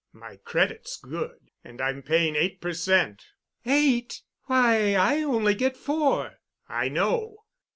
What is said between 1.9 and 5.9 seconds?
paying eight per cent." "Eight? Why, I only get